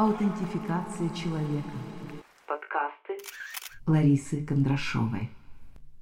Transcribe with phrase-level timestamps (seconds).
[0.00, 1.68] Аутентификация человека.
[2.46, 3.18] Подкасты
[3.86, 5.28] Ларисы Кондрашовой.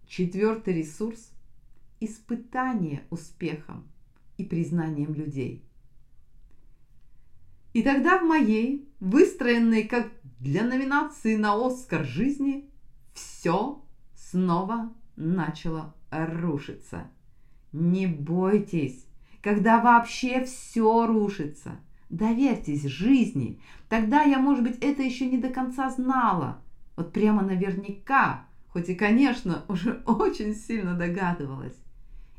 [0.06, 1.32] Четвертый ресурс–
[2.00, 3.88] испытание успехом
[4.36, 5.64] и признанием людей.
[7.72, 12.70] И тогда в моей, выстроенной как для номинации на Оскар жизни,
[13.14, 13.82] все
[14.14, 17.10] снова начало рушиться.
[17.72, 19.06] Не бойтесь,
[19.42, 21.80] когда вообще все рушится.
[22.10, 23.60] Доверьтесь жизни.
[23.88, 26.62] Тогда я, может быть, это еще не до конца знала.
[26.96, 31.76] Вот прямо наверняка, хоть и, конечно, уже очень сильно догадывалась.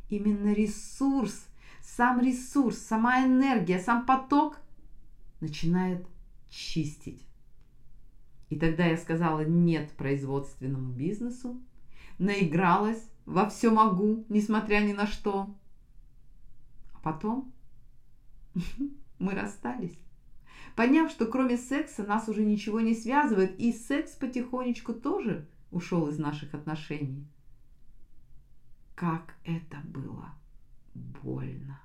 [0.09, 1.47] Именно ресурс,
[1.81, 4.59] сам ресурс, сама энергия, сам поток
[5.39, 6.05] начинает
[6.49, 7.23] чистить.
[8.49, 11.61] И тогда я сказала нет производственному бизнесу,
[12.17, 15.55] наигралась, во все могу, несмотря ни на что.
[16.95, 17.53] А потом
[19.19, 19.99] мы расстались.
[20.75, 26.17] Поняв, что кроме секса нас уже ничего не связывает, и секс потихонечку тоже ушел из
[26.17, 27.27] наших отношений.
[28.95, 30.33] Как это было
[30.93, 31.81] больно.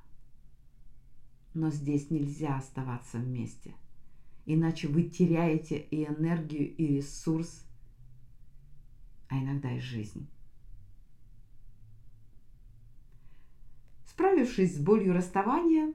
[1.55, 3.75] Но здесь нельзя оставаться вместе,
[4.45, 7.65] иначе вы теряете и энергию, и ресурс,
[9.29, 10.29] а иногда и жизнь.
[14.07, 15.93] Справившись с болью расставания,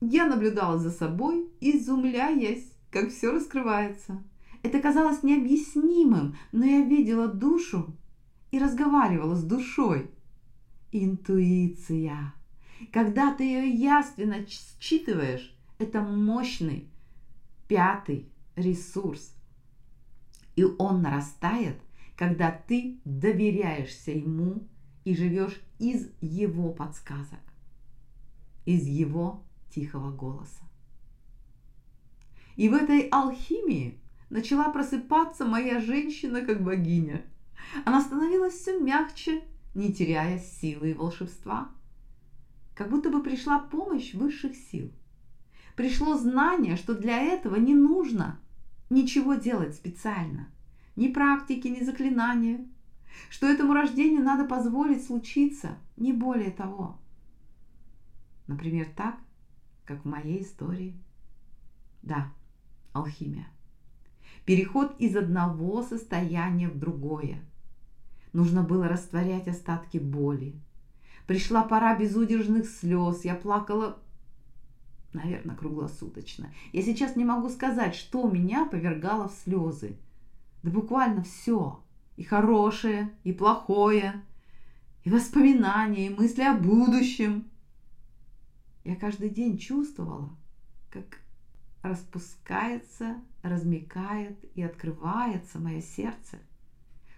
[0.00, 4.22] я наблюдала за собой, изумляясь, как все раскрывается.
[4.62, 7.96] Это казалось необъяснимым, но я видела душу
[8.50, 10.10] и разговаривала с душой.
[10.92, 12.34] Интуиция.
[12.92, 16.88] Когда ты ее яственно считываешь, это мощный
[17.68, 19.34] пятый ресурс.
[20.56, 21.76] И он нарастает,
[22.16, 24.68] когда ты доверяешься ему
[25.04, 27.40] и живешь из его подсказок
[28.64, 29.42] из его
[29.74, 30.62] тихого голоса.
[32.56, 33.98] И в этой алхимии
[34.30, 37.24] начала просыпаться моя женщина как богиня.
[37.84, 39.42] Она становилась все мягче,
[39.74, 41.70] не теряя силы и волшебства.
[42.74, 44.92] Как будто бы пришла помощь высших сил.
[45.76, 48.38] Пришло знание, что для этого не нужно
[48.90, 50.48] ничего делать специально.
[50.94, 52.64] Ни практики, ни заклинания.
[53.30, 56.98] Что этому рождению надо позволить случиться, не более того.
[58.46, 59.18] Например, так,
[59.84, 60.94] как в моей истории.
[62.02, 62.32] Да,
[62.92, 63.46] алхимия.
[64.44, 67.42] Переход из одного состояния в другое.
[68.32, 70.54] Нужно было растворять остатки боли.
[71.26, 73.24] Пришла пора безудержных слез.
[73.24, 73.98] Я плакала,
[75.12, 76.52] наверное, круглосуточно.
[76.72, 79.96] Я сейчас не могу сказать, что меня повергало в слезы.
[80.62, 81.80] Да буквально все.
[82.16, 84.22] И хорошее, и плохое,
[85.04, 87.44] и воспоминания, и мысли о будущем–
[88.84, 90.36] я каждый день чувствовала,
[90.90, 91.20] как
[91.82, 96.38] распускается, размекает и открывается мое сердце.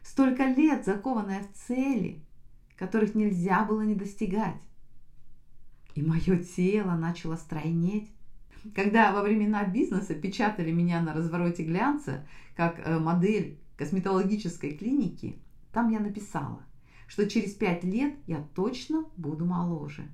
[0.02, 2.24] Столько лет закованное в цели,
[2.76, 4.60] которых нельзя было не достигать.
[5.94, 8.10] И мое тело начало стройнеть.
[8.74, 15.38] Когда во времена бизнеса печатали меня на развороте глянца как э, модель косметологической клиники,
[15.72, 16.62] там я написала,
[17.06, 20.08] что через пять лет я точно буду моложе.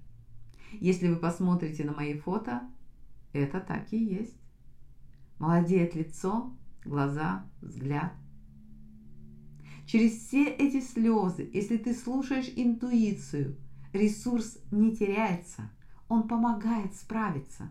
[0.80, 2.62] Если вы посмотрите на мои фото,
[3.32, 4.36] это так и есть.
[5.38, 6.52] Молодеет лицо,
[6.84, 8.12] глаза, взгляд.
[9.86, 13.56] Через все эти слезы, если ты слушаешь интуицию,
[13.92, 15.70] ресурс не теряется,
[16.08, 17.70] он помогает справиться.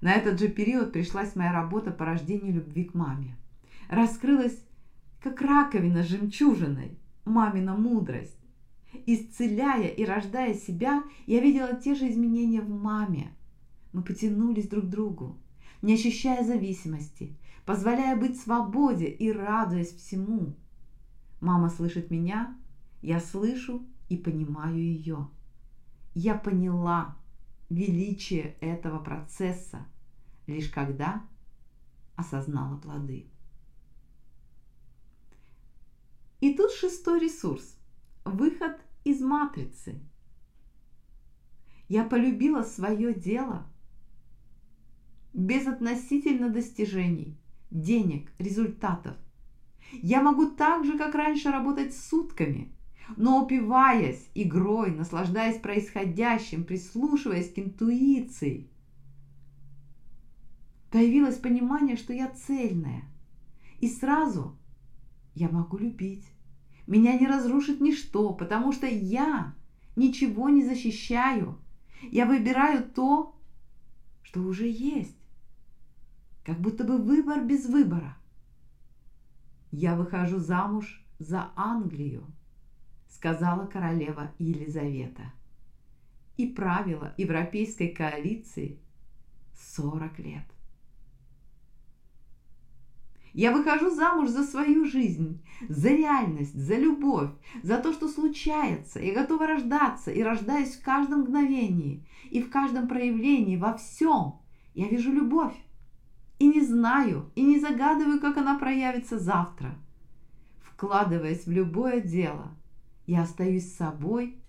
[0.00, 3.36] На этот же период пришлась моя работа по рождению любви к маме.
[3.88, 4.64] Раскрылась
[5.20, 8.41] как раковина жемчужиной, мамина мудрость.
[9.06, 13.32] Исцеляя и рождая себя, я видела те же изменения в маме.
[13.92, 15.38] Мы потянулись друг к другу,
[15.80, 20.54] не ощущая зависимости, позволяя быть свободе и радуясь всему.
[21.40, 22.56] Мама слышит меня,
[23.00, 25.28] я слышу и понимаю ее.
[26.14, 27.16] Я поняла
[27.70, 29.86] величие этого процесса
[30.46, 31.22] лишь когда
[32.16, 33.26] осознала плоды.
[36.40, 37.76] И тут шестой ресурс–
[38.24, 40.00] выход из матрицы.
[41.88, 43.66] Я полюбила свое дело
[45.32, 47.36] без относительно достижений,
[47.70, 49.16] денег, результатов.
[49.92, 52.72] Я могу так же, как раньше, работать сутками,
[53.16, 58.70] но упиваясь игрой, наслаждаясь происходящим, прислушиваясь к интуиции.
[60.90, 63.04] Появилось понимание, что я цельная.
[63.80, 64.56] И сразу
[65.34, 66.31] я могу любить.
[66.92, 69.54] Меня не разрушит ничто, потому что я
[69.96, 71.58] ничего не защищаю.
[72.02, 73.34] Я выбираю то,
[74.22, 75.16] что уже есть.
[76.44, 78.18] как будто бы выбор без выбора.
[79.70, 82.26] Я выхожу замуж за Англию,
[83.08, 85.32] сказала королева Елизавета.
[86.36, 88.78] И правила европейской коалиции
[89.54, 90.44] 40 лет.
[93.34, 97.30] Я выхожу замуж за свою жизнь, за реальность, за любовь,
[97.62, 99.00] за то, что случается.
[99.00, 104.40] Я готова рождаться и рождаюсь в каждом мгновении и в каждом проявлении, во всем.
[104.74, 105.54] Я вижу любовь
[106.38, 109.74] и не знаю, и не загадываю, как она проявится завтра.
[110.60, 112.50] Вкладываясь в любое дело,
[113.06, 114.42] я остаюсь собой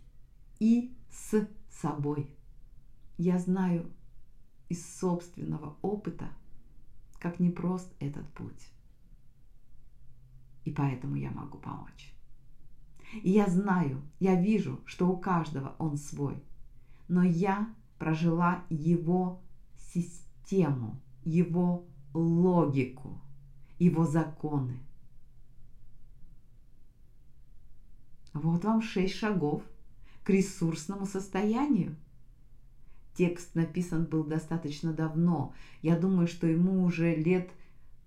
[0.60, 2.30] и с собой.
[3.18, 3.92] Я знаю
[4.70, 6.30] из собственного опыта,
[7.44, 8.70] непрост этот путь.
[10.66, 12.14] И поэтому я могу помочь.
[13.22, 16.42] И я знаю, я вижу, что у каждого он свой.
[17.08, 19.42] Но я прожила его
[19.78, 23.22] систему, его логику,
[23.78, 24.80] его законы.
[28.34, 29.64] Вот вам шесть шагов
[30.24, 31.96] к ресурсному состоянию.
[33.16, 35.54] Текст написан был достаточно давно.
[35.82, 37.52] Я думаю, что ему уже лет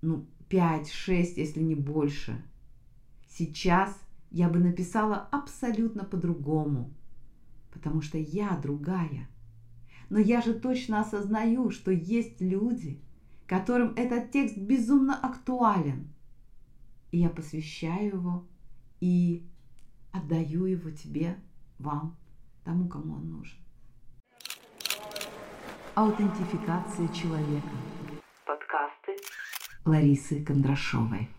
[0.02, 2.42] ну, 5-6, если не больше.
[3.28, 3.96] Сейчас
[4.30, 6.92] я бы написала абсолютно по-другому,
[7.72, 9.28] потому что я другая.
[10.08, 13.00] Но я же точно осознаю, что есть люди,
[13.46, 16.08] которым этот текст безумно актуален.
[17.12, 18.46] И я посвящаю его
[19.00, 19.46] и
[20.12, 21.36] отдаю его тебе,
[21.78, 22.16] вам,
[22.64, 23.58] тому, кому он нужен.
[25.96, 27.70] Аутентификация человека.
[28.44, 29.16] Подкасты
[29.86, 31.30] Ларисы Кондрашовой.